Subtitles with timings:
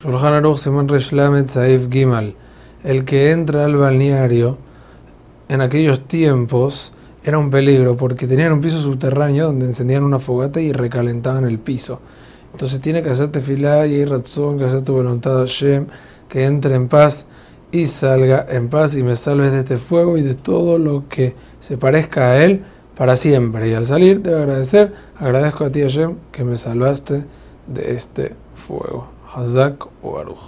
[0.00, 2.36] Shulchan Aruch Simon Reshlamet Saif Gimal.
[2.84, 4.56] El que entra al balneario
[5.48, 6.92] en aquellos tiempos
[7.24, 11.58] era un peligro porque tenían un piso subterráneo donde encendían una fogata y recalentaban el
[11.58, 12.00] piso.
[12.52, 15.88] Entonces tiene que hacerte fila y hay razón que hacer tu voluntad Hashem,
[16.28, 17.26] que entre en paz
[17.72, 21.34] y salga en paz y me salves de este fuego y de todo lo que
[21.58, 22.62] se parezca a él
[22.96, 23.68] para siempre.
[23.68, 27.24] Y al salir debe agradecer, agradezco a ti Hashem que me salvaste
[27.68, 29.06] de este fuego.
[29.34, 30.38] Hazak o Baruch.